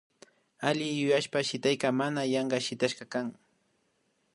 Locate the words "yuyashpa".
0.99-1.43